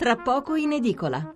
tra 0.00 0.16
poco 0.16 0.54
in 0.54 0.72
edicola. 0.72 1.30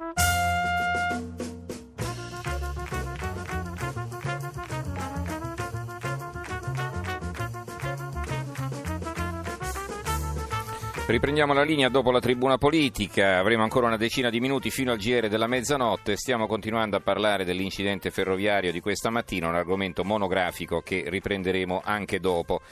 Riprendiamo 11.06 11.52
la 11.52 11.62
linea 11.62 11.90
dopo 11.90 12.10
la 12.10 12.20
tribuna 12.20 12.56
politica, 12.56 13.36
avremo 13.36 13.64
ancora 13.64 13.88
una 13.88 13.98
decina 13.98 14.30
di 14.30 14.40
minuti 14.40 14.70
fino 14.70 14.92
al 14.92 14.96
GR 14.96 15.28
della 15.28 15.46
mezzanotte, 15.46 16.16
stiamo 16.16 16.46
continuando 16.46 16.96
a 16.96 17.00
parlare 17.00 17.44
dell'incidente 17.44 18.10
ferroviario 18.10 18.72
di 18.72 18.80
questa 18.80 19.10
mattina, 19.10 19.46
un 19.46 19.56
argomento 19.56 20.04
monografico 20.04 20.80
che 20.80 21.04
riprenderemo 21.06 21.82
anche 21.84 22.18
dopo. 22.18 22.62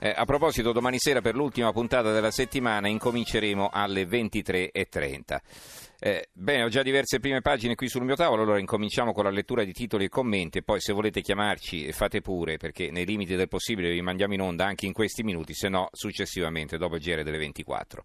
Eh, 0.00 0.14
a 0.14 0.24
proposito, 0.24 0.70
domani 0.70 0.96
sera 1.00 1.20
per 1.20 1.34
l'ultima 1.34 1.72
puntata 1.72 2.12
della 2.12 2.30
settimana 2.30 2.86
incominceremo 2.86 3.68
alle 3.72 4.04
23.30. 4.04 5.38
Eh, 5.98 6.28
bene, 6.32 6.62
ho 6.62 6.68
già 6.68 6.82
diverse 6.82 7.18
prime 7.18 7.40
pagine 7.40 7.74
qui 7.74 7.88
sul 7.88 8.04
mio 8.04 8.14
tavolo, 8.14 8.42
allora 8.42 8.60
incominciamo 8.60 9.12
con 9.12 9.24
la 9.24 9.30
lettura 9.30 9.64
di 9.64 9.72
titoli 9.72 10.04
e 10.04 10.08
commenti 10.08 10.58
e 10.58 10.62
poi 10.62 10.80
se 10.80 10.92
volete 10.92 11.20
chiamarci 11.20 11.90
fate 11.90 12.20
pure 12.20 12.58
perché 12.58 12.92
nei 12.92 13.04
limiti 13.04 13.34
del 13.34 13.48
possibile 13.48 13.90
vi 13.90 14.00
mandiamo 14.00 14.34
in 14.34 14.40
onda 14.40 14.66
anche 14.66 14.86
in 14.86 14.92
questi 14.92 15.24
minuti, 15.24 15.52
se 15.52 15.68
no 15.68 15.88
successivamente 15.90 16.78
dopo 16.78 16.94
il 16.94 17.02
GR 17.02 17.24
delle 17.24 17.38
24. 17.38 18.04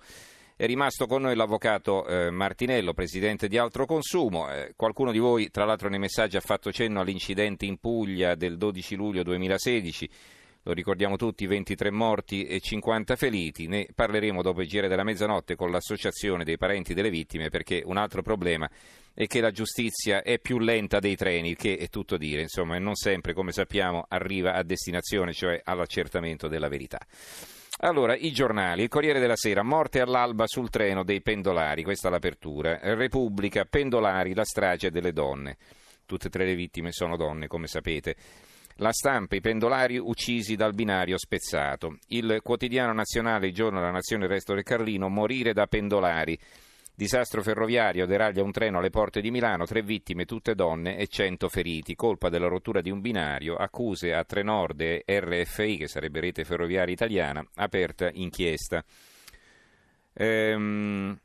È 0.56 0.66
rimasto 0.66 1.06
con 1.06 1.22
noi 1.22 1.36
l'avvocato 1.36 2.08
eh, 2.08 2.32
Martinello, 2.32 2.94
presidente 2.94 3.48
di 3.48 3.60
Altro 3.60 3.86
Consumo. 3.86 4.52
Eh, 4.52 4.74
qualcuno 4.76 5.12
di 5.12 5.20
voi, 5.20 5.52
tra 5.52 5.66
l'altro 5.66 5.90
nei 5.90 6.00
messaggi, 6.00 6.38
ha 6.38 6.42
fatto 6.42 6.72
cenno 6.72 7.02
all'incidente 7.02 7.66
in 7.66 7.78
Puglia 7.78 8.34
del 8.34 8.58
12 8.58 8.96
luglio 8.96 9.22
2016 9.22 10.10
lo 10.64 10.74
ricordiamo 10.74 11.18
tutti, 11.18 11.46
23 11.46 11.92
morti 11.92 12.46
e 12.46 12.60
50 12.60 13.16
feriti. 13.16 13.68
Ne 13.68 13.88
parleremo 13.94 14.42
dopo 14.42 14.62
il 14.62 14.68
giro 14.68 14.88
della 14.88 15.04
mezzanotte 15.04 15.56
con 15.56 15.72
l'associazione 15.72 16.44
dei 16.44 16.58
parenti 16.58 16.94
delle 16.94 17.10
vittime 17.10 17.50
perché 17.50 17.82
un 17.86 17.98
altro 17.98 18.22
problema 18.22 18.70
è 19.14 19.28
che 19.28 19.42
la 19.42 19.52
giustizia 19.52 20.24
è 20.24 20.40
più 20.40 20.60
lenta 20.60 21.00
dei 21.00 21.16
treni, 21.16 21.56
che 21.56 21.78
è 21.78 21.90
tutto 21.90 22.18
dire, 22.18 22.42
insomma, 22.42 22.78
e 22.78 22.80
non 22.80 22.96
sempre, 22.96 23.34
come 23.34 23.52
sappiamo, 23.52 24.06
arriva 24.08 24.54
a 24.54 24.64
destinazione, 24.64 25.34
cioè 25.34 25.62
all'accertamento 25.64 26.48
della 26.48 26.70
verità. 26.70 27.00
Allora, 27.80 28.16
i 28.16 28.32
giornali, 28.32 28.84
il 28.84 28.88
Corriere 28.88 29.20
della 29.20 29.36
Sera, 29.36 29.64
morte 29.64 30.00
all'alba 30.00 30.46
sul 30.48 30.70
treno 30.70 31.04
dei 31.04 31.22
pendolari, 31.22 31.84
questa 31.84 32.08
è 32.08 32.12
l'apertura. 32.12 32.80
Repubblica, 32.96 33.66
pendolari, 33.66 34.34
la 34.34 34.46
strage 34.46 34.90
delle 34.90 35.12
donne. 35.12 35.58
Tutte 36.06 36.28
e 36.28 36.30
tre 36.30 36.46
le 36.46 36.56
vittime 36.56 36.92
sono 36.92 37.18
donne, 37.18 37.48
come 37.48 37.68
sapete. 37.68 38.16
La 38.78 38.92
stampa, 38.92 39.36
i 39.36 39.42
pendolari 39.42 39.98
uccisi 39.98 40.56
dal 40.56 40.74
binario 40.74 41.18
spezzato. 41.18 41.98
Il 42.08 42.40
quotidiano 42.42 42.92
nazionale, 42.92 43.48
il 43.48 43.54
giorno 43.54 43.80
della 43.80 43.92
nazione, 43.92 44.24
il 44.24 44.32
resto 44.32 44.54
del 44.54 44.64
Carlino, 44.64 45.10
morire 45.10 45.54
da 45.54 45.68
pendolari. 45.68 46.38
Disastro 46.96 47.42
ferroviario, 47.42 48.06
deraglia 48.06 48.44
un 48.44 48.52
treno 48.52 48.78
alle 48.78 48.92
porte 48.92 49.20
di 49.20 49.32
Milano, 49.32 49.66
tre 49.66 49.82
vittime, 49.82 50.26
tutte 50.26 50.54
donne 50.54 50.98
e 50.98 51.08
cento 51.08 51.50
feriti. 51.50 51.96
Colpa 51.96 52.30
della 52.30 52.48
rottura 52.48 52.82
di 52.82 52.92
un 52.92 53.02
binario, 53.02 53.56
accuse 53.56 54.14
a 54.14 54.24
Trenord 54.24 54.82
e 54.82 55.04
RFI, 55.08 55.78
che 55.78 55.88
sarebbe 55.88 56.20
Rete 56.20 56.44
Ferroviaria 56.44 56.94
Italiana, 56.94 57.44
aperta 57.56 58.10
inchiesta. 58.12 58.84
Ehm, 60.14 61.20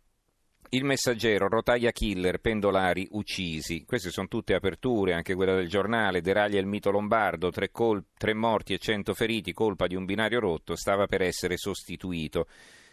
il 0.70 0.84
messaggero, 0.84 1.48
rotaia 1.48 1.90
killer, 1.92 2.38
pendolari 2.38 3.08
uccisi. 3.12 3.84
Queste 3.84 4.10
sono 4.10 4.28
tutte 4.28 4.54
aperture, 4.54 5.14
anche 5.14 5.34
quella 5.34 5.54
del 5.54 5.68
giornale. 5.68 6.20
Deraglia 6.20 6.58
il 6.58 6.66
mito 6.66 6.90
lombardo, 6.90 7.50
tre, 7.50 7.70
col- 7.70 8.04
tre 8.16 8.34
morti 8.34 8.74
e 8.74 8.78
cento 8.78 9.14
feriti, 9.14 9.52
colpa 9.52 9.86
di 9.86 9.94
un 9.94 10.04
binario 10.04 10.40
rotto, 10.40 10.76
stava 10.76 11.06
per 11.06 11.22
essere 11.22 11.56
sostituito. 11.56 12.46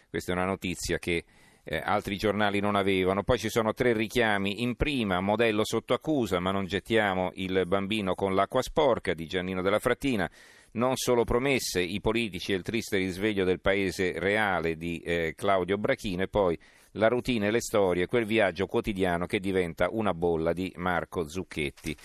Questa 0.08 0.32
è 0.32 0.34
una 0.34 0.46
notizia 0.46 0.98
che 0.98 1.24
eh, 1.64 1.76
altri 1.84 2.16
giornali 2.16 2.60
non 2.60 2.76
avevano. 2.76 3.22
Poi 3.22 3.38
ci 3.38 3.48
sono 3.48 3.72
tre 3.72 3.92
richiami 3.92 4.62
in 4.62 4.76
prima, 4.76 5.20
modello 5.20 5.64
sotto 5.64 5.94
accusa, 5.94 6.38
ma 6.40 6.52
non 6.52 6.64
gettiamo 6.64 7.32
il 7.34 7.64
bambino 7.66 8.14
con 8.14 8.34
l'acqua 8.34 8.62
sporca 8.62 9.14
di 9.14 9.26
Giannino 9.26 9.62
della 9.62 9.78
Frattina. 9.78 10.30
Non 10.72 10.96
solo 10.96 11.24
promesse, 11.24 11.80
i 11.80 12.00
politici 12.00 12.52
e 12.52 12.56
il 12.56 12.62
triste 12.62 12.98
risveglio 12.98 13.44
del 13.44 13.60
paese 13.60 14.18
reale 14.18 14.76
di 14.76 14.98
eh, 14.98 15.32
Claudio 15.34 15.78
Brachino 15.78 16.22
e 16.22 16.28
poi 16.28 16.58
la 16.96 17.08
routine 17.08 17.50
le 17.50 17.60
storie, 17.60 18.06
quel 18.06 18.24
viaggio 18.24 18.66
quotidiano 18.66 19.26
che 19.26 19.40
diventa 19.40 19.88
una 19.90 20.12
bolla 20.12 20.52
di 20.52 20.72
Marco 20.76 21.28
Zucchetti. 21.28 21.96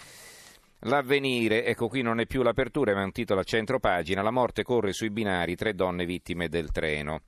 L'avvenire, 0.85 1.66
ecco 1.66 1.88
qui 1.88 2.02
non 2.02 2.19
è 2.19 2.25
più 2.25 2.41
l'apertura, 2.41 2.94
ma 2.94 3.02
è 3.02 3.06
un 3.06 3.12
titolo 3.12 3.41
a 3.41 3.44
centro 3.44 3.79
pagina, 3.79 4.22
la 4.22 4.31
morte 4.31 4.63
corre 4.63 4.94
sui 4.94 5.12
binari, 5.12 5.56
tre 5.56 5.74
donne 5.74 6.06
vittime 6.06 6.50
del 6.50 6.72
treno. 6.72 7.22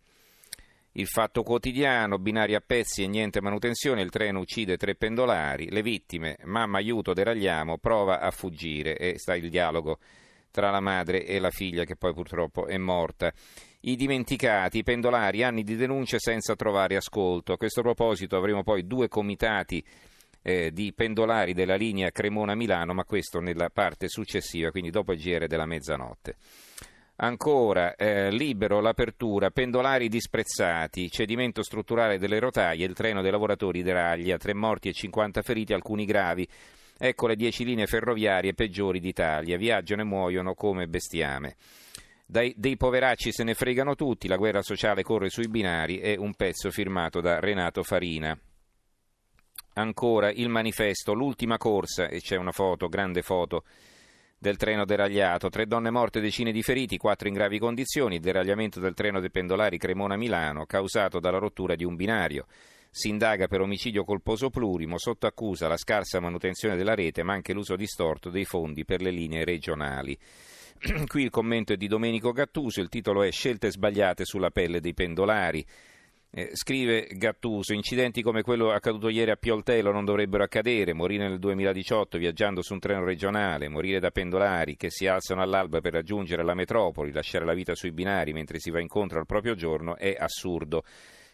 Il 0.93 1.07
fatto 1.07 1.41
quotidiano, 1.41 2.19
binari 2.19 2.53
a 2.53 2.63
pezzi 2.65 3.03
e 3.03 3.07
niente 3.07 3.41
manutenzione, 3.41 4.01
il 4.01 4.11
treno 4.11 4.39
uccide 4.39 4.77
tre 4.77 4.95
pendolari, 4.95 5.69
le 5.71 5.81
vittime, 5.81 6.37
mamma 6.43 6.77
aiuto, 6.77 7.13
deragliamo, 7.13 7.77
prova 7.77 8.19
a 8.19 8.29
fuggire 8.29 8.97
e 8.97 9.17
sta 9.17 9.35
il 9.35 9.49
dialogo 9.49 9.97
tra 10.51 10.69
la 10.69 10.81
madre 10.81 11.25
e 11.25 11.39
la 11.39 11.49
figlia 11.49 11.83
che 11.83 11.95
poi 11.95 12.13
purtroppo 12.13 12.67
è 12.67 12.77
morta. 12.77 13.33
I 13.85 13.97
dimenticati, 13.97 14.77
i 14.77 14.83
pendolari, 14.83 15.43
anni 15.43 15.61
di 15.61 15.75
denunce 15.75 16.17
senza 16.17 16.55
trovare 16.55 16.95
ascolto. 16.95 17.51
A 17.51 17.57
questo 17.57 17.81
proposito 17.81 18.37
avremo 18.37 18.63
poi 18.63 18.87
due 18.87 19.09
comitati 19.09 19.83
eh, 20.41 20.71
di 20.71 20.93
pendolari 20.93 21.53
della 21.53 21.75
linea 21.75 22.09
Cremona-Milano, 22.09 22.93
ma 22.93 23.03
questo 23.03 23.41
nella 23.41 23.69
parte 23.69 24.07
successiva, 24.07 24.71
quindi 24.71 24.89
dopo 24.89 25.11
il 25.11 25.19
GR 25.19 25.47
della 25.47 25.65
mezzanotte. 25.65 26.37
Ancora, 27.17 27.95
eh, 27.95 28.31
libero 28.31 28.79
l'apertura, 28.79 29.49
pendolari 29.49 30.07
disprezzati, 30.07 31.09
cedimento 31.09 31.61
strutturale 31.61 32.17
delle 32.17 32.39
rotaie, 32.39 32.85
il 32.85 32.93
treno 32.93 33.21
dei 33.21 33.31
lavoratori 33.31 33.83
deraglia, 33.83 34.37
tre 34.37 34.53
morti 34.53 34.87
e 34.87 34.93
50 34.93 35.41
feriti, 35.41 35.73
alcuni 35.73 36.05
gravi. 36.05 36.47
Ecco 36.97 37.27
le 37.27 37.35
dieci 37.35 37.65
linee 37.65 37.87
ferroviarie 37.87 38.53
peggiori 38.53 39.01
d'Italia, 39.01 39.57
viaggiano 39.57 40.03
e 40.03 40.05
muoiono 40.05 40.53
come 40.53 40.87
bestiame. 40.87 41.57
Dai, 42.33 42.51
dei 42.57 42.77
poveracci 42.77 43.31
se 43.31 43.43
ne 43.43 43.53
fregano 43.53 43.93
tutti, 43.93 44.27
la 44.27 44.37
guerra 44.37 44.63
sociale 44.63 45.03
corre 45.03 45.29
sui 45.29 45.47
binari, 45.47 45.99
è 45.99 46.15
un 46.15 46.33
pezzo 46.33 46.71
firmato 46.71 47.21
da 47.21 47.39
Renato 47.39 47.83
Farina. 47.83 48.35
Ancora 49.73 50.31
il 50.31 50.49
manifesto, 50.49 51.13
l'ultima 51.13 51.57
corsa, 51.57 52.07
e 52.07 52.21
c'è 52.21 52.35
una 52.35 52.51
foto, 52.51 52.87
grande 52.87 53.21
foto 53.21 53.65
del 54.39 54.57
treno 54.57 54.83
deragliato, 54.83 55.49
tre 55.49 55.67
donne 55.67 55.91
morte, 55.91 56.21
decine 56.21 56.51
di 56.51 56.63
feriti, 56.63 56.97
quattro 56.97 57.27
in 57.27 57.35
gravi 57.35 57.59
condizioni, 57.59 58.15
il 58.15 58.21
deragliamento 58.21 58.79
del 58.79 58.95
treno 58.95 59.19
dei 59.19 59.29
pendolari 59.29 59.77
Cremona-Milano, 59.77 60.65
causato 60.65 61.19
dalla 61.19 61.37
rottura 61.37 61.75
di 61.75 61.83
un 61.83 61.95
binario. 61.95 62.47
Si 62.89 63.09
indaga 63.09 63.45
per 63.45 63.61
omicidio 63.61 64.03
colposo 64.03 64.49
plurimo, 64.49 64.97
sotto 64.97 65.27
accusa 65.27 65.67
la 65.67 65.77
scarsa 65.77 66.19
manutenzione 66.19 66.77
della 66.77 66.95
rete, 66.95 67.21
ma 67.21 67.33
anche 67.33 67.53
l'uso 67.53 67.75
distorto 67.75 68.31
dei 68.31 68.45
fondi 68.45 68.85
per 68.85 69.03
le 69.03 69.11
linee 69.11 69.45
regionali. 69.45 70.17
Qui 71.07 71.23
il 71.23 71.29
commento 71.29 71.73
è 71.73 71.77
di 71.77 71.87
Domenico 71.87 72.31
Gattuso, 72.31 72.81
il 72.81 72.89
titolo 72.89 73.23
è 73.23 73.31
Scelte 73.31 73.71
sbagliate 73.71 74.25
sulla 74.25 74.51
pelle 74.51 74.79
dei 74.79 74.93
pendolari. 74.93 75.65
Eh, 76.35 76.49
scrive 76.53 77.07
Gattuso, 77.11 77.73
incidenti 77.73 78.23
come 78.23 78.41
quello 78.41 78.71
accaduto 78.71 79.07
ieri 79.07 79.29
a 79.29 79.35
Pioltello 79.35 79.91
non 79.91 80.03
dovrebbero 80.03 80.43
accadere, 80.43 80.91
morire 80.91 81.27
nel 81.27 81.37
2018 81.37 82.17
viaggiando 82.17 82.63
su 82.63 82.73
un 82.73 82.79
treno 82.79 83.03
regionale, 83.03 83.69
morire 83.69 83.99
da 83.99 84.09
pendolari 84.09 84.75
che 84.75 84.89
si 84.89 85.05
alzano 85.05 85.43
all'alba 85.43 85.79
per 85.79 85.93
raggiungere 85.93 86.43
la 86.43 86.55
metropoli, 86.55 87.11
lasciare 87.11 87.45
la 87.45 87.53
vita 87.53 87.75
sui 87.75 87.91
binari 87.91 88.33
mentre 88.33 88.59
si 88.59 88.71
va 88.71 88.79
incontro 88.79 89.19
al 89.19 89.27
proprio 89.27 89.53
giorno 89.53 89.95
è 89.95 90.15
assurdo. 90.17 90.83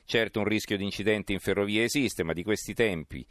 Certo 0.04 0.40
un 0.40 0.46
rischio 0.46 0.76
di 0.76 0.84
incidenti 0.84 1.32
in 1.32 1.40
ferrovia 1.40 1.84
esiste, 1.84 2.26
ma 2.26 2.34
di 2.34 2.44
questi 2.44 2.74
tempi 2.74 3.26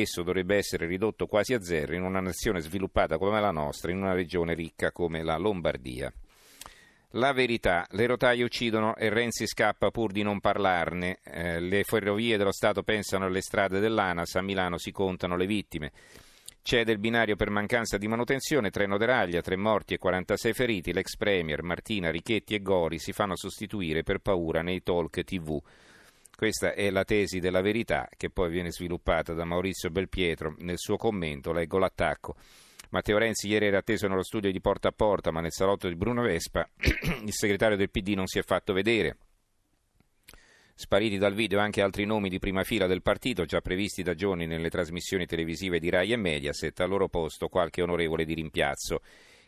esso 0.00 0.22
dovrebbe 0.22 0.56
essere 0.56 0.86
ridotto 0.86 1.26
quasi 1.26 1.54
a 1.54 1.62
zero 1.62 1.94
in 1.94 2.02
una 2.02 2.20
nazione 2.20 2.60
sviluppata 2.60 3.18
come 3.18 3.40
la 3.40 3.50
nostra, 3.50 3.90
in 3.90 3.98
una 3.98 4.12
regione 4.12 4.54
ricca 4.54 4.90
come 4.90 5.22
la 5.22 5.36
Lombardia. 5.36 6.12
La 7.16 7.32
verità, 7.32 7.86
le 7.90 8.06
rotaie 8.06 8.42
uccidono 8.42 8.96
e 8.96 9.08
Renzi 9.08 9.46
scappa 9.46 9.92
pur 9.92 10.10
di 10.10 10.22
non 10.22 10.40
parlarne. 10.40 11.18
Eh, 11.22 11.60
le 11.60 11.84
ferrovie 11.84 12.36
dello 12.36 12.50
Stato 12.50 12.82
pensano 12.82 13.26
alle 13.26 13.40
strade 13.40 13.78
dell'ANAS, 13.78 14.34
a 14.34 14.42
Milano 14.42 14.78
si 14.78 14.90
contano 14.90 15.36
le 15.36 15.46
vittime. 15.46 15.92
C'è 16.60 16.82
del 16.82 16.98
binario 16.98 17.36
per 17.36 17.50
mancanza 17.50 17.98
di 17.98 18.08
manutenzione, 18.08 18.70
treno 18.70 18.96
deraglia, 18.96 19.42
tre 19.42 19.54
morti 19.54 19.94
e 19.94 19.98
46 19.98 20.52
feriti. 20.54 20.92
L'ex 20.92 21.14
premier 21.16 21.62
Martina, 21.62 22.10
Richetti 22.10 22.54
e 22.54 22.62
Gori 22.62 22.98
si 22.98 23.12
fanno 23.12 23.36
sostituire 23.36 24.02
per 24.02 24.18
paura 24.18 24.62
nei 24.62 24.82
talk 24.82 25.22
TV. 25.22 25.60
Questa 26.44 26.74
è 26.74 26.90
la 26.90 27.04
tesi 27.04 27.38
della 27.38 27.62
verità 27.62 28.06
che 28.14 28.28
poi 28.28 28.50
viene 28.50 28.70
sviluppata 28.70 29.32
da 29.32 29.46
Maurizio 29.46 29.88
Belpietro 29.88 30.54
nel 30.58 30.76
suo 30.76 30.98
commento, 30.98 31.52
leggo 31.52 31.78
l'attacco. 31.78 32.36
Matteo 32.90 33.16
Renzi 33.16 33.48
ieri 33.48 33.64
era 33.64 33.78
atteso 33.78 34.08
nello 34.08 34.22
studio 34.22 34.52
di 34.52 34.60
porta 34.60 34.88
a 34.88 34.92
porta, 34.92 35.30
ma 35.30 35.40
nel 35.40 35.52
salotto 35.52 35.88
di 35.88 35.94
Bruno 35.94 36.20
Vespa 36.20 36.68
il 37.24 37.32
segretario 37.32 37.78
del 37.78 37.88
PD 37.88 38.08
non 38.08 38.26
si 38.26 38.38
è 38.38 38.42
fatto 38.42 38.74
vedere. 38.74 39.16
Spariti 40.74 41.16
dal 41.16 41.32
video 41.32 41.60
anche 41.60 41.80
altri 41.80 42.04
nomi 42.04 42.28
di 42.28 42.38
prima 42.38 42.62
fila 42.62 42.86
del 42.86 43.00
partito, 43.00 43.46
già 43.46 43.62
previsti 43.62 44.02
da 44.02 44.12
giorni 44.12 44.44
nelle 44.46 44.68
trasmissioni 44.68 45.24
televisive 45.24 45.78
di 45.78 45.88
Rai 45.88 46.12
e 46.12 46.16
Mediaset, 46.16 46.78
al 46.78 46.90
loro 46.90 47.08
posto 47.08 47.48
qualche 47.48 47.80
onorevole 47.80 48.26
di 48.26 48.34
rimpiazzo. 48.34 49.00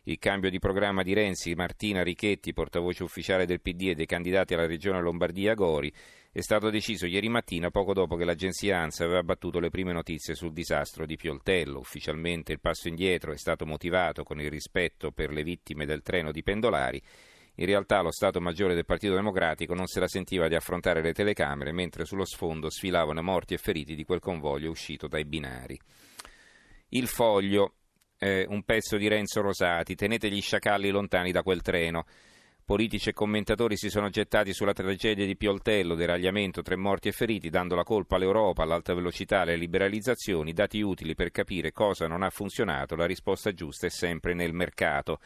Il 0.05 0.19
cambio 0.19 0.49
di 0.49 0.61
programma 0.61 1.03
di 1.03 1.13
Renzi, 1.13 1.55
Martina 1.55 2.03
Richetti, 2.03 2.55
portavoce 2.55 3.03
ufficiale 3.03 3.45
del 3.45 3.61
PD 3.61 3.89
e 3.89 3.95
dei 3.95 4.07
candidati 4.07 4.55
alla 4.55 4.65
regione 4.65 5.03
Lombardia 5.03 5.53
Gori, 5.55 5.93
è 6.37 6.43
stato 6.43 6.69
deciso 6.69 7.07
ieri 7.07 7.31
mattina, 7.31 7.71
poco 7.71 7.95
dopo 7.95 8.15
che 8.15 8.27
l'agenzia 8.27 8.79
ANSA 8.81 9.05
aveva 9.05 9.23
battuto 9.23 9.59
le 9.59 9.71
prime 9.71 9.95
notizie 9.95 10.35
sul 10.35 10.53
disastro 10.53 11.07
di 11.07 11.17
Pioltello. 11.17 11.79
Ufficialmente 11.79 12.53
il 12.53 12.61
passo 12.61 12.89
indietro 12.89 13.33
è 13.33 13.39
stato 13.39 13.65
motivato 13.65 14.23
con 14.23 14.39
il 14.39 14.51
rispetto 14.51 15.13
per 15.13 15.33
le 15.33 15.43
vittime 15.43 15.87
del 15.87 16.03
treno 16.03 16.33
di 16.33 16.43
pendolari. 16.43 17.01
In 17.55 17.65
realtà 17.65 18.03
lo 18.03 18.11
Stato 18.11 18.39
Maggiore 18.39 18.75
del 18.75 18.85
Partito 18.85 19.15
Democratico 19.15 19.73
non 19.73 19.87
se 19.87 19.99
la 19.99 20.09
sentiva 20.09 20.47
di 20.47 20.55
affrontare 20.55 21.01
le 21.01 21.15
telecamere 21.15 21.73
mentre 21.73 22.05
sullo 22.05 22.27
sfondo 22.27 22.69
sfilavano 22.69 23.23
morti 23.23 23.55
e 23.55 23.57
feriti 23.57 23.95
di 23.95 24.05
quel 24.05 24.21
convoglio 24.21 24.69
uscito 24.69 25.09
dai 25.09 25.25
binari. 25.25 25.81
Il 26.91 27.07
foglio, 27.07 27.77
eh, 28.19 28.45
un 28.47 28.63
pezzo 28.63 28.99
di 28.99 29.09
Renzo 29.09 29.41
Rosati, 29.41 29.95
tenete 29.95 30.29
gli 30.29 30.43
sciacalli 30.43 30.91
lontani 30.91 31.33
da 31.33 31.43
quel 31.43 31.63
treno. 31.63 32.05
Politici 32.67 33.11
e 33.11 33.13
commentatori 33.13 33.77
si 33.77 33.89
sono 33.89 34.09
gettati 34.09 34.53
sulla 34.53 34.73
tragedia 34.73 35.25
di 35.25 35.37
Pioltello, 35.37 35.95
deragliamento, 35.95 36.63
tre 36.63 36.75
morti 36.75 37.07
e 37.07 37.13
feriti, 37.13 37.49
dando 37.49 37.77
la 37.77 37.85
colpa 37.85 38.17
all'Europa, 38.17 38.65
all'alta 38.65 38.93
velocità, 38.93 39.43
alle 39.43 39.55
liberalizzazioni, 39.55 40.53
dati 40.53 40.81
utili 40.81 41.15
per 41.15 41.31
capire 41.31 41.71
cosa 41.71 42.09
non 42.09 42.25
ha 42.25 42.31
funzionato. 42.31 42.97
La 42.97 43.07
risposta 43.07 43.53
giusta 43.53 43.87
è 43.87 43.91
sempre 43.91 44.35
nel 44.35 44.53
mercato. 44.53 45.21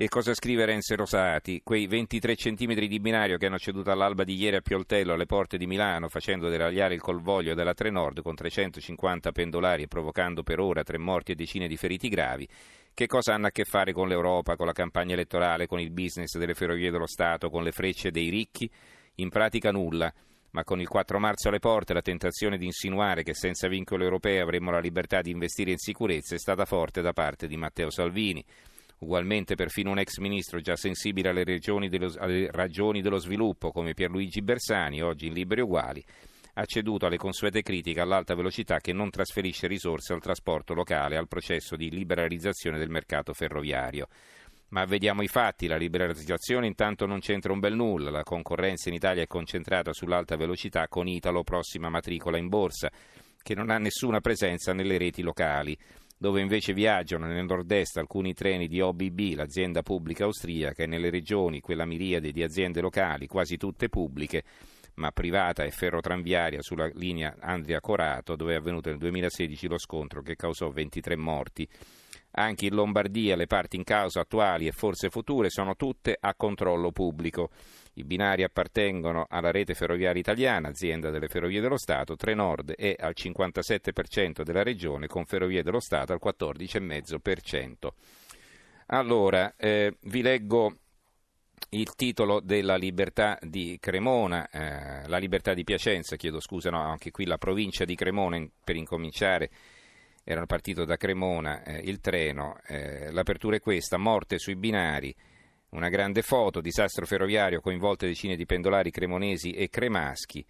E 0.00 0.06
cosa 0.06 0.32
scrive 0.32 0.64
Renzo 0.64 0.94
Rosati? 0.94 1.60
Quei 1.64 1.88
23 1.88 2.36
centimetri 2.36 2.86
di 2.86 3.00
binario 3.00 3.36
che 3.36 3.46
hanno 3.46 3.58
ceduto 3.58 3.90
all'alba 3.90 4.22
di 4.22 4.36
ieri 4.36 4.54
a 4.54 4.60
Pioltello 4.60 5.12
alle 5.12 5.26
porte 5.26 5.58
di 5.58 5.66
Milano, 5.66 6.08
facendo 6.08 6.48
deragliare 6.48 6.94
il 6.94 7.00
convoglio 7.00 7.52
della 7.54 7.74
Trenord 7.74 8.22
con 8.22 8.36
350 8.36 9.32
pendolari 9.32 9.82
e 9.82 9.88
provocando 9.88 10.44
per 10.44 10.60
ora 10.60 10.84
tre 10.84 10.98
morti 10.98 11.32
e 11.32 11.34
decine 11.34 11.66
di 11.66 11.76
feriti 11.76 12.08
gravi, 12.08 12.46
che 12.94 13.08
cosa 13.08 13.34
hanno 13.34 13.48
a 13.48 13.50
che 13.50 13.64
fare 13.64 13.92
con 13.92 14.06
l'Europa, 14.06 14.54
con 14.54 14.66
la 14.66 14.72
campagna 14.72 15.14
elettorale, 15.14 15.66
con 15.66 15.80
il 15.80 15.90
business 15.90 16.38
delle 16.38 16.54
ferrovie 16.54 16.92
dello 16.92 17.08
Stato, 17.08 17.50
con 17.50 17.64
le 17.64 17.72
frecce 17.72 18.12
dei 18.12 18.28
ricchi? 18.28 18.70
In 19.16 19.30
pratica 19.30 19.72
nulla. 19.72 20.14
Ma 20.50 20.62
con 20.62 20.80
il 20.80 20.86
4 20.86 21.18
marzo 21.18 21.48
alle 21.48 21.58
porte 21.58 21.92
la 21.92 22.02
tentazione 22.02 22.56
di 22.56 22.66
insinuare 22.66 23.24
che 23.24 23.34
senza 23.34 23.66
vincolo 23.66 24.04
europeo 24.04 24.44
avremmo 24.44 24.70
la 24.70 24.78
libertà 24.78 25.22
di 25.22 25.32
investire 25.32 25.72
in 25.72 25.78
sicurezza 25.78 26.36
è 26.36 26.38
stata 26.38 26.66
forte 26.66 27.02
da 27.02 27.12
parte 27.12 27.48
di 27.48 27.56
Matteo 27.56 27.90
Salvini. 27.90 28.44
Ugualmente 29.00 29.54
perfino 29.54 29.90
un 29.90 29.98
ex 30.00 30.18
ministro 30.18 30.60
già 30.60 30.74
sensibile 30.74 31.28
alle, 31.28 31.44
dello, 31.44 32.12
alle 32.18 32.50
ragioni 32.50 33.00
dello 33.00 33.18
sviluppo 33.18 33.70
come 33.70 33.94
Pierluigi 33.94 34.42
Bersani, 34.42 35.00
oggi 35.02 35.26
in 35.26 35.34
Liberi 35.34 35.60
Uguali, 35.60 36.04
ha 36.54 36.64
ceduto 36.64 37.06
alle 37.06 37.16
consuete 37.16 37.62
critiche 37.62 38.00
all'alta 38.00 38.34
velocità 38.34 38.78
che 38.78 38.92
non 38.92 39.10
trasferisce 39.10 39.68
risorse 39.68 40.12
al 40.12 40.20
trasporto 40.20 40.74
locale 40.74 41.16
al 41.16 41.28
processo 41.28 41.76
di 41.76 41.90
liberalizzazione 41.90 42.76
del 42.76 42.90
mercato 42.90 43.32
ferroviario. 43.32 44.08
Ma 44.70 44.84
vediamo 44.84 45.22
i 45.22 45.28
fatti, 45.28 45.68
la 45.68 45.76
liberalizzazione 45.76 46.66
intanto 46.66 47.06
non 47.06 47.20
c'entra 47.20 47.52
un 47.52 47.60
bel 47.60 47.74
nulla, 47.74 48.10
la 48.10 48.24
concorrenza 48.24 48.88
in 48.88 48.96
Italia 48.96 49.22
è 49.22 49.28
concentrata 49.28 49.92
sull'alta 49.92 50.36
velocità 50.36 50.88
con 50.88 51.06
Italo 51.06 51.44
prossima 51.44 51.88
matricola 51.88 52.36
in 52.36 52.48
borsa, 52.48 52.90
che 53.40 53.54
non 53.54 53.70
ha 53.70 53.78
nessuna 53.78 54.20
presenza 54.20 54.72
nelle 54.72 54.98
reti 54.98 55.22
locali 55.22 55.78
dove 56.18 56.40
invece 56.40 56.72
viaggiano 56.72 57.26
nel 57.26 57.44
nord-est 57.44 57.96
alcuni 57.96 58.34
treni 58.34 58.66
di 58.66 58.80
OBB, 58.80 59.34
l'azienda 59.34 59.82
pubblica 59.82 60.24
austriaca, 60.24 60.82
e 60.82 60.86
nelle 60.86 61.10
regioni 61.10 61.60
quella 61.60 61.86
miriade 61.86 62.32
di 62.32 62.42
aziende 62.42 62.80
locali, 62.80 63.28
quasi 63.28 63.56
tutte 63.56 63.88
pubbliche, 63.88 64.42
ma 64.94 65.12
privata 65.12 65.62
e 65.62 65.70
ferrotranviaria 65.70 66.60
sulla 66.60 66.90
linea 66.94 67.36
Andria-Corato, 67.38 68.34
dove 68.34 68.54
è 68.54 68.56
avvenuto 68.56 68.90
nel 68.90 68.98
2016 68.98 69.68
lo 69.68 69.78
scontro 69.78 70.20
che 70.20 70.34
causò 70.34 70.68
23 70.70 71.16
morti. 71.16 71.68
Anche 72.32 72.66
in 72.66 72.74
Lombardia 72.74 73.36
le 73.36 73.46
parti 73.46 73.76
in 73.76 73.84
causa 73.84 74.20
attuali 74.20 74.66
e 74.66 74.72
forse 74.72 75.08
future 75.08 75.48
sono 75.48 75.76
tutte 75.76 76.16
a 76.20 76.34
controllo 76.34 76.90
pubblico. 76.90 77.50
I 77.98 78.04
binari 78.04 78.44
appartengono 78.44 79.26
alla 79.28 79.50
rete 79.50 79.74
ferroviaria 79.74 80.20
italiana, 80.20 80.68
azienda 80.68 81.10
delle 81.10 81.26
ferrovie 81.26 81.60
dello 81.60 81.76
Stato, 81.76 82.14
Trenord 82.14 82.72
è 82.74 82.94
al 82.96 83.14
57% 83.16 84.42
della 84.42 84.62
regione, 84.62 85.08
con 85.08 85.24
Ferrovie 85.24 85.64
dello 85.64 85.80
Stato 85.80 86.12
al 86.12 86.20
14,5%. 86.22 87.92
Allora, 88.86 89.54
eh, 89.56 89.96
vi 90.02 90.22
leggo 90.22 90.76
il 91.70 91.92
titolo 91.96 92.38
della 92.38 92.76
libertà 92.76 93.36
di 93.42 93.78
Cremona, 93.80 94.48
eh, 94.48 95.08
la 95.08 95.18
libertà 95.18 95.52
di 95.52 95.64
Piacenza, 95.64 96.14
chiedo 96.14 96.38
scusa, 96.38 96.70
no, 96.70 96.80
anche 96.80 97.10
qui 97.10 97.26
la 97.26 97.36
provincia 97.36 97.84
di 97.84 97.96
Cremona 97.96 98.40
per 98.62 98.76
incominciare 98.76 99.50
era 100.22 100.46
partito 100.46 100.84
da 100.84 100.96
Cremona 100.96 101.64
eh, 101.64 101.78
il 101.78 101.98
treno, 101.98 102.60
eh, 102.68 103.10
l'apertura 103.10 103.56
è 103.56 103.60
questa, 103.60 103.96
morte 103.96 104.38
sui 104.38 104.54
binari, 104.54 105.12
una 105.70 105.88
grande 105.88 106.22
foto, 106.22 106.60
disastro 106.60 107.06
ferroviario, 107.06 107.60
coinvolte 107.60 108.06
decine 108.06 108.36
di 108.36 108.46
pendolari 108.46 108.90
cremonesi 108.90 109.50
e 109.50 109.68
cremaschi. 109.68 110.44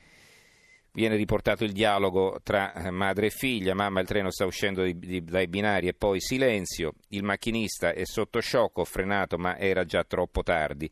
Viene 0.93 1.17
riportato 1.17 1.65
il 1.65 1.73
dialogo 1.73 2.41
tra 2.43 2.73
eh, 2.73 2.91
madre 2.91 3.27
e 3.27 3.31
figlia, 3.31 3.75
mamma 3.75 4.01
il 4.01 4.07
treno 4.07 4.31
sta 4.31 4.47
uscendo 4.47 4.83
di, 4.83 4.99
di, 4.99 5.23
dai 5.23 5.47
binari 5.47 5.87
e 5.87 5.95
poi 5.95 6.21
silenzio, 6.21 6.95
il 7.09 7.23
macchinista 7.23 7.93
è 7.93 8.05
sotto 8.05 8.41
ho 8.73 8.85
frenato 8.85 9.39
ma 9.39 9.57
era 9.59 9.85
già 9.85 10.03
troppo 10.05 10.43
tardi. 10.43 10.91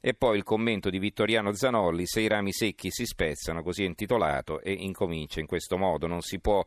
E 0.00 0.12
poi 0.12 0.36
il 0.36 0.44
commento 0.44 0.90
di 0.90 0.98
Vittoriano 0.98 1.54
Zanolli, 1.54 2.06
se 2.06 2.20
i 2.20 2.28
rami 2.28 2.52
secchi 2.52 2.90
si 2.90 3.06
spezzano, 3.06 3.62
così 3.62 3.84
è 3.84 3.86
intitolato, 3.86 4.60
e 4.60 4.72
incomincia 4.72 5.40
in 5.40 5.46
questo 5.46 5.78
modo, 5.78 6.06
non 6.06 6.20
si 6.20 6.40
può 6.40 6.62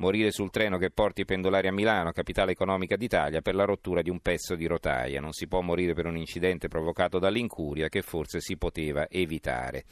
morire 0.00 0.32
sul 0.32 0.50
treno 0.50 0.78
che 0.78 0.90
porti 0.90 1.20
i 1.20 1.24
pendolari 1.24 1.68
a 1.68 1.72
Milano, 1.72 2.10
capitale 2.10 2.52
economica 2.52 2.96
d'Italia, 2.96 3.42
per 3.42 3.54
la 3.54 3.64
rottura 3.64 4.02
di 4.02 4.10
un 4.10 4.20
pezzo 4.20 4.54
di 4.54 4.66
rotaia, 4.66 5.20
non 5.20 5.32
si 5.32 5.46
può 5.46 5.60
morire 5.60 5.92
per 5.92 6.06
un 6.06 6.16
incidente 6.16 6.68
provocato 6.68 7.18
dall'incuria 7.18 7.88
che 7.88 8.02
forse 8.02 8.40
si 8.40 8.56
poteva 8.56 9.06
evitare. 9.08 9.84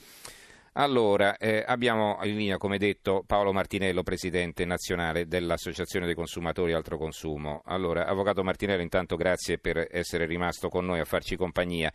Allora, 0.72 1.36
eh, 1.36 1.62
abbiamo 1.66 2.18
in 2.22 2.36
linea, 2.36 2.56
come 2.56 2.78
detto, 2.78 3.24
Paolo 3.26 3.52
Martinello, 3.52 4.02
presidente 4.02 4.64
nazionale 4.64 5.26
dell'Associazione 5.26 6.06
dei 6.06 6.14
consumatori 6.14 6.72
Altro 6.72 6.96
Consumo. 6.96 7.62
Allora, 7.64 8.06
Avvocato 8.06 8.42
Martinello, 8.42 8.82
intanto 8.82 9.16
grazie 9.16 9.58
per 9.58 9.88
essere 9.90 10.24
rimasto 10.24 10.68
con 10.68 10.86
noi 10.86 11.00
a 11.00 11.04
farci 11.04 11.36
compagnia. 11.36 11.92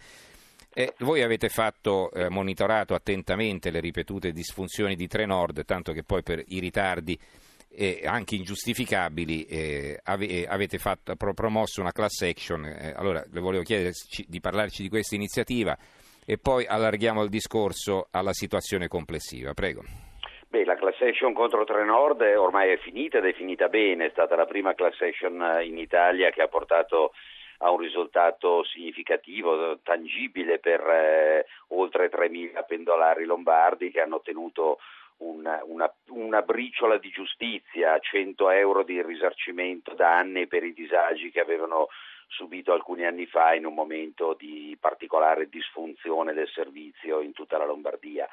Eh, 0.75 0.93
voi 0.99 1.21
avete 1.21 1.49
fatto, 1.49 2.11
eh, 2.11 2.29
monitorato 2.29 2.93
attentamente 2.93 3.71
le 3.71 3.79
ripetute 3.79 4.31
disfunzioni 4.31 4.95
di 4.95 5.07
Trenord, 5.07 5.65
tanto 5.65 5.93
che 5.93 6.03
poi 6.03 6.21
per 6.21 6.43
i 6.47 6.59
ritardi 6.59 7.17
eh, 7.75 8.01
anche 8.05 8.35
ingiustificabili 8.35 9.45
eh, 9.45 9.99
ave, 10.03 10.27
eh, 10.27 10.45
avete 10.47 10.77
fatto, 10.77 11.15
pro, 11.15 11.33
promosso 11.33 11.81
una 11.81 11.91
class 11.91 12.21
action. 12.21 12.65
Eh, 12.65 12.93
allora, 12.95 13.23
le 13.31 13.39
volevo 13.39 13.63
chiedere 13.63 13.91
di 14.27 14.39
parlarci 14.39 14.81
di 14.83 14.89
questa 14.89 15.15
iniziativa 15.15 15.77
e 16.25 16.37
poi 16.37 16.65
allarghiamo 16.65 17.23
il 17.23 17.29
discorso 17.29 18.07
alla 18.11 18.33
situazione 18.33 18.87
complessiva. 18.87 19.53
Prego. 19.53 19.81
Beh, 20.47 20.65
la 20.65 20.75
class 20.75 21.01
action 21.01 21.33
contro 21.33 21.63
Trenord 21.63 22.21
ormai 22.37 22.71
è 22.71 22.77
finita 22.77 23.17
ed 23.17 23.25
è 23.25 23.33
finita 23.33 23.69
bene, 23.69 24.05
è 24.05 24.09
stata 24.11 24.35
la 24.35 24.45
prima 24.45 24.75
class 24.75 25.01
action 25.01 25.61
in 25.63 25.77
Italia 25.77 26.29
che 26.29 26.43
ha 26.43 26.47
portato 26.47 27.11
a 27.63 27.71
un 27.71 27.79
risultato 27.79 28.63
significativo, 28.65 29.79
tangibile 29.83 30.59
per 30.59 30.81
eh, 30.81 31.45
oltre 31.69 32.09
3.000 32.11 32.65
pendolari 32.67 33.25
lombardi 33.25 33.89
che 33.89 34.01
hanno 34.01 34.17
ottenuto 34.17 34.79
una, 35.17 35.61
una, 35.65 35.93
una, 36.09 36.41
briciola 36.41 36.97
di 36.97 37.09
giustizia, 37.09 37.97
100 37.99 38.49
euro 38.49 38.83
di 38.83 39.01
risarcimento 39.01 39.93
da 39.93 40.17
anni 40.17 40.47
per 40.47 40.63
i 40.63 40.73
disagi 40.73 41.31
che 41.31 41.39
avevano 41.39 41.87
subito 42.27 42.73
alcuni 42.73 43.05
anni 43.05 43.25
fa 43.25 43.53
in 43.53 43.65
un 43.65 43.73
momento 43.73 44.35
di 44.37 44.75
particolare 44.79 45.49
disfunzione 45.49 46.33
del 46.33 46.49
servizio 46.49 47.21
in 47.21 47.33
tutta 47.33 47.57
la 47.57 47.65
Lombardia. 47.65 48.27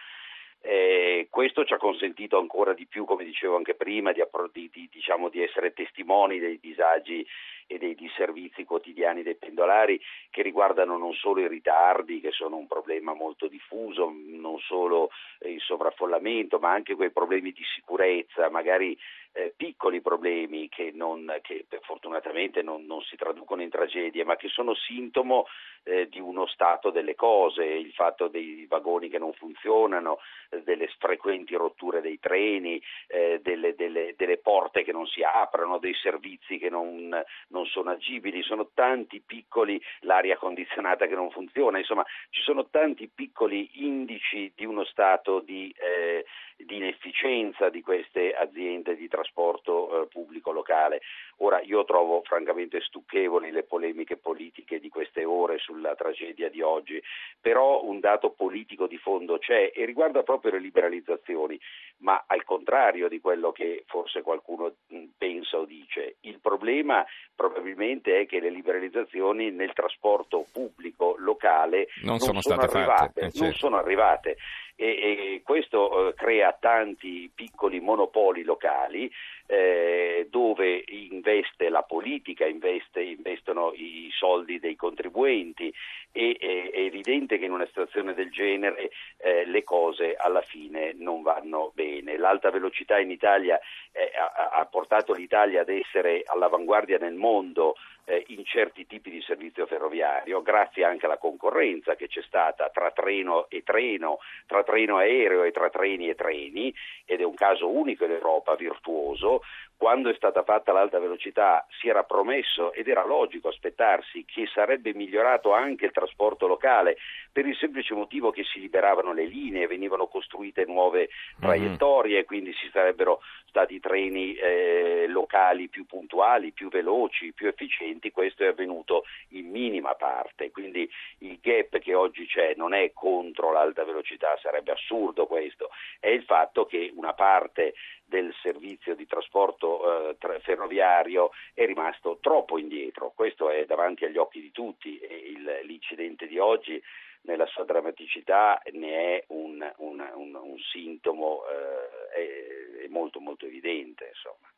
Eh, 0.62 1.28
questo 1.30 1.64
ci 1.64 1.72
ha 1.72 1.78
consentito 1.78 2.38
ancora 2.38 2.75
di 2.75 2.87
più, 2.87 3.04
come 3.04 3.25
dicevo 3.25 3.56
anche 3.56 3.75
prima, 3.75 4.12
di, 4.12 4.22
di, 4.70 4.88
diciamo, 4.90 5.30
di 5.30 5.42
essere 5.42 5.72
testimoni 5.72 6.38
dei 6.38 6.58
disagi 6.60 7.26
e 7.71 7.79
dei 7.79 7.95
disservizi 7.95 8.65
quotidiani 8.65 9.23
dei 9.23 9.37
pendolari 9.37 10.00
che 10.31 10.43
riguardano 10.43 10.99
non 10.99 11.15
solo 11.15 11.41
i 11.41 11.47
ritardi, 11.47 12.21
che 12.21 12.33
sono 12.33 12.57
un 12.57 12.67
problema 12.67 13.15
molto 13.15 13.47
diffuso, 13.47 14.12
non 14.12 14.59
solo 14.59 15.11
il 15.43 15.61
sovraffollamento, 15.61 16.59
ma 16.59 16.73
anche 16.73 16.97
quei 16.97 17.12
problemi 17.12 17.53
di 17.53 17.62
sicurezza, 17.73 18.50
magari 18.50 18.99
eh, 19.33 19.53
piccoli 19.57 20.00
problemi 20.00 20.69
che, 20.69 20.91
non, 20.93 21.33
che 21.43 21.65
fortunatamente 21.83 22.62
non, 22.62 22.85
non, 22.87 23.00
si 23.03 23.15
traducono 23.17 23.62
in 23.62 23.71
tragedie, 23.71 24.25
ma 24.25 24.35
che 24.35 24.49
sono 24.49 24.75
sintomo 24.75 25.47
eh, 25.85 26.09
di 26.09 26.19
uno 26.19 26.47
stato 26.47 26.91
delle 26.91 27.15
cose, 27.15 27.65
il 27.65 27.93
fatto 27.93 28.27
dei 28.29 28.67
vagoni 28.69 29.09
che 29.09 29.19
non 29.19 29.33
funzionano, 29.33 30.19
eh, 30.50 30.62
delle 30.62 30.89
frequenti 30.99 31.55
rotture 31.55 32.00
dei 32.00 32.19
treni, 32.19 32.83
eh, 33.07 33.41
delle, 33.41 33.75
delle, 33.77 34.15
delle, 34.17 34.39
porte 34.39 34.83
che 34.83 34.93
non 34.93 35.07
si 35.07 35.23
aprono, 35.23 35.79
dei 35.79 35.95
servizi 35.95 36.59
che 36.59 36.69
non, 36.69 37.23
non 37.49 37.60
sono 37.67 37.90
agibili, 37.90 38.43
sono 38.43 38.71
tanti 38.75 39.23
piccoli, 39.25 39.81
l'aria 40.00 40.37
condizionata 40.37 41.07
che 41.07 41.14
non 41.14 41.31
funziona, 41.31 41.79
insomma 41.79 42.05
ci 42.31 42.43
sono 42.43 42.69
tanti 42.69 43.09
piccoli 43.09 43.85
indici 43.85 44.52
di 44.55 44.64
uno 44.64 44.85
stato 44.85 45.40
di, 45.40 45.75
eh, 45.79 46.25
di 46.64 46.76
inefficienza 46.76 47.00
efficienza 47.11 47.69
di 47.69 47.83
queste 47.83 48.35
aziende 48.35 48.97
di 48.97 49.09
trasporto 49.09 50.02
eh, 50.02 50.07
pubblico 50.07 50.52
locale. 50.52 51.00
Ora 51.38 51.61
io 51.61 51.85
trovo 51.85 52.23
francamente 52.23 52.81
stucchevoli 52.81 53.50
le 53.50 53.62
polemiche 53.62 54.17
politiche 54.17 54.79
di 54.79 54.88
queste 54.88 55.25
ore 55.25 55.59
sulla 55.59 55.95
tragedia 55.95 56.49
di 56.49 56.61
oggi, 56.61 57.02
però 57.40 57.83
un 57.85 57.99
dato 58.00 58.31
politico 58.31 58.87
di 58.87 58.99
fondo 58.99 59.38
c'è 59.38 59.73
e 59.75 59.85
riguarda 59.85 60.23
proprio 60.23 60.52
le 60.52 60.61
liberalizzazioni, 60.61 61.59
ma 61.99 62.25
al 62.26 62.45
contrario 62.45 63.09
di 63.09 63.21
quello 63.21 63.52
che 63.52 63.85
forse 63.87 64.23
qualcuno 64.23 64.75
pensa 65.17 65.59
o 65.59 65.64
dice. 65.64 66.17
Il 66.21 66.40
problema 66.40 67.05
probabilmente 67.35 68.21
è 68.21 68.26
che 68.26 68.40
le 68.40 68.50
liberalizzazioni 68.50 69.50
nel 69.50 69.73
trasporto 69.73 70.47
pubblico 70.52 71.14
locale 71.19 71.88
non, 72.02 72.17
non 72.17 72.19
sono, 72.19 72.40
sono, 72.43 72.61
arrivate, 72.61 73.21
eh, 73.21 73.23
certo. 73.31 73.43
non 73.43 73.52
sono 73.55 73.76
arrivate 73.76 74.37
e, 74.80 75.34
e 75.34 75.42
questo 75.44 76.08
eh, 76.08 76.14
crea 76.14 76.56
tanti 76.58 77.30
piccoli 77.34 77.80
monopoli 77.80 78.42
locali 78.42 79.10
eh, 79.50 80.28
dove 80.30 80.85
investe 80.87 81.69
la 81.71 81.83
politica, 81.83 82.47
investe, 82.47 83.02
investono 83.02 83.73
i 83.75 84.09
soldi 84.12 84.61
dei 84.61 84.76
contribuenti 84.76 85.75
e 86.12 86.37
è 86.38 86.78
evidente 86.78 87.37
che 87.37 87.47
in 87.47 87.52
una 87.52 87.66
situazione 87.66 88.14
del 88.14 88.30
genere 88.30 88.90
eh, 89.16 89.45
le 89.47 89.64
cose 89.64 90.14
alla 90.14 90.42
fine 90.42 90.92
non 90.95 91.23
vanno 91.23 91.73
bene. 91.75 92.16
L'alta 92.16 92.50
velocità 92.50 93.00
in 93.00 93.11
Italia 93.11 93.59
eh, 93.90 94.12
ha, 94.16 94.50
ha, 94.50 94.64
portato 94.66 95.12
l'Italia 95.12 95.62
ad 95.62 95.69
essere 95.69 96.23
all'avanguardia 96.26 96.99
nel 96.99 97.14
mondo 97.14 97.75
eh, 98.04 98.25
in 98.28 98.45
certi 98.45 98.87
tipi 98.87 99.11
di 99.11 99.23
servizio 99.23 99.66
ferroviario, 99.66 100.42
grazie 100.42 100.85
anche 100.85 101.07
alla 101.07 101.19
concorrenza 101.19 101.95
che 101.95 102.09
c'è 102.09 102.23
stata 102.23 102.69
tra 102.71 102.90
treno 102.90 103.49
e 103.49 103.62
treno, 103.62 104.19
tra 104.47 104.62
treno 104.64 104.97
aereo 104.97 105.45
e 105.45 105.52
tra 105.52 105.71
treni 105.71 106.09
e 106.09 106.14
treni, 106.14 106.75
ed 107.04 107.21
è 107.21 107.25
un 107.25 107.35
caso 107.35 107.69
unico 107.69 108.04
in 108.04 108.12
Europa, 108.12 108.54
virtuoso. 108.57 109.39
Quando 109.76 110.11
è 110.11 110.14
stata 110.14 110.42
fatta 110.42 110.73
l'alta 110.73 110.99
velocità 110.99 111.66
si 111.80 111.88
era 111.88 112.02
promesso 112.02 112.73
ed 112.73 112.87
era 112.87 113.04
logico 113.04 113.49
aspettarsi 113.49 114.25
che 114.26 114.47
sarebbe 114.52 114.92
migliorato 114.92 115.52
anche 115.52 115.87
il 115.87 115.92
trasporto 115.92 116.47
locale 116.47 116.99
per 117.32 117.46
il 117.46 117.56
semplice 117.56 117.94
motivo 117.94 118.30
che 118.30 118.44
si 118.44 118.60
liberavano 118.60 119.12
le 119.12 119.25
linee, 119.25 119.66
venivano 119.66 120.06
costruite 120.06 120.64
nuove 120.64 121.08
mhm. 121.37 121.40
traiettorie, 121.40 122.16
mm-hmm. 122.16 122.26
quindi 122.26 122.54
ci 122.54 122.68
sarebbero 122.70 123.20
stati 123.46 123.80
treni 123.80 124.34
eh, 124.34 125.06
locali 125.08 125.68
più 125.68 125.84
puntuali, 125.84 126.52
più 126.52 126.68
veloci, 126.68 127.32
più 127.32 127.49
efficienti, 127.49 128.12
questo 128.12 128.44
è 128.44 128.49
avvenuto 128.49 129.04
in 129.30 129.50
minima 129.50 129.94
parte, 129.94 130.50
quindi 130.50 130.88
il 131.18 131.38
gap 131.40 131.78
che 131.78 131.94
oggi 131.94 132.26
c'è 132.26 132.54
non 132.56 132.75
è 132.75 132.92
contro 132.92 133.52
l'alta 133.52 133.84
velocità, 133.84 134.38
sarebbe 134.40 134.72
assurdo 134.72 135.26
questo, 135.26 135.70
è 135.99 136.08
il 136.08 136.22
fatto 136.25 136.64
che 136.64 136.92
una 136.94 137.12
parte 137.12 137.75
del 138.04 138.34
servizio 138.42 138.94
di 138.94 139.06
trasporto 139.06 140.10
eh, 140.10 140.16
tra- 140.18 140.38
ferroviario 140.40 141.30
è 141.54 141.64
rimasto 141.64 142.18
troppo 142.20 142.58
indietro, 142.58 143.12
questo 143.14 143.50
è 143.50 143.64
davanti 143.66 144.04
agli 144.04 144.16
occhi 144.16 144.40
di 144.40 144.50
tutti 144.50 144.99
e 144.99 145.14
il, 145.14 145.60
l'incidente 145.62 146.26
di 146.26 146.38
oggi 146.38 146.82
nella 147.23 147.47
sua 147.47 147.65
drammaticità 147.65 148.61
ne 148.73 149.17
è 149.19 149.25
un, 149.29 149.73
un, 149.79 150.11
un, 150.15 150.35
un 150.35 150.59
sintomo 150.59 151.43
eh, 151.47 152.09
è, 152.15 152.85
è 152.85 152.89
molto 152.89 153.21
molto 153.21 153.47
evidente. 153.47 154.09
Insomma. 154.09 154.49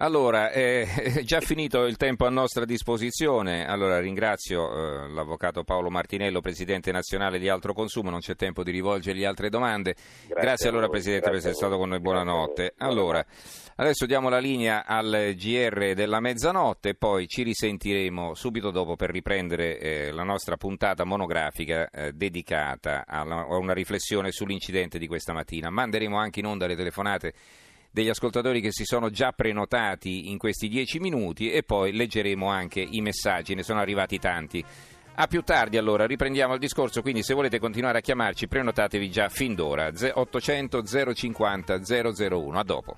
Allora, 0.00 0.50
è 0.52 0.86
già 1.24 1.40
finito 1.40 1.84
il 1.84 1.96
tempo 1.96 2.24
a 2.24 2.30
nostra 2.30 2.64
disposizione, 2.64 3.66
allora 3.66 3.98
ringrazio 3.98 4.70
eh, 4.70 5.08
l'avvocato 5.08 5.64
Paolo 5.64 5.90
Martinello, 5.90 6.40
Presidente 6.40 6.92
nazionale 6.92 7.40
di 7.40 7.48
Altro 7.48 7.72
Consumo, 7.72 8.08
non 8.08 8.20
c'è 8.20 8.36
tempo 8.36 8.62
di 8.62 8.70
rivolgergli 8.70 9.24
altre 9.24 9.48
domande. 9.48 9.94
Grazie, 9.94 10.40
Grazie 10.40 10.68
allora 10.68 10.88
Presidente 10.88 11.28
Grazie 11.28 11.40
per 11.40 11.50
essere 11.50 11.54
stato 11.54 11.80
con 11.80 11.88
noi, 11.88 11.98
buonanotte. 11.98 12.74
Allora, 12.78 13.26
adesso 13.74 14.06
diamo 14.06 14.28
la 14.28 14.38
linea 14.38 14.86
al 14.86 15.34
GR 15.36 15.94
della 15.94 16.20
mezzanotte 16.20 16.90
e 16.90 16.94
poi 16.94 17.26
ci 17.26 17.42
risentiremo 17.42 18.34
subito 18.34 18.70
dopo 18.70 18.94
per 18.94 19.10
riprendere 19.10 19.80
eh, 19.80 20.12
la 20.12 20.22
nostra 20.22 20.56
puntata 20.56 21.02
monografica 21.02 21.90
eh, 21.90 22.12
dedicata 22.12 23.04
a 23.04 23.22
una 23.56 23.72
riflessione 23.72 24.30
sull'incidente 24.30 24.96
di 24.96 25.08
questa 25.08 25.32
mattina. 25.32 25.70
Manderemo 25.70 26.16
anche 26.16 26.38
in 26.38 26.46
onda 26.46 26.68
le 26.68 26.76
telefonate 26.76 27.34
degli 27.98 28.08
ascoltatori 28.10 28.60
che 28.60 28.70
si 28.70 28.84
sono 28.84 29.10
già 29.10 29.32
prenotati 29.32 30.30
in 30.30 30.38
questi 30.38 30.68
dieci 30.68 31.00
minuti 31.00 31.50
e 31.50 31.64
poi 31.64 31.92
leggeremo 31.92 32.46
anche 32.48 32.80
i 32.80 33.00
messaggi, 33.00 33.56
ne 33.56 33.64
sono 33.64 33.80
arrivati 33.80 34.20
tanti. 34.20 34.64
A 35.16 35.26
più 35.26 35.42
tardi 35.42 35.78
allora, 35.78 36.06
riprendiamo 36.06 36.52
il 36.52 36.60
discorso, 36.60 37.02
quindi 37.02 37.24
se 37.24 37.34
volete 37.34 37.58
continuare 37.58 37.98
a 37.98 38.00
chiamarci 38.00 38.46
prenotatevi 38.46 39.10
già 39.10 39.28
fin 39.28 39.56
d'ora, 39.56 39.90
800 40.12 40.84
050 41.12 41.80
001, 41.82 42.56
a 42.56 42.62
dopo. 42.62 42.96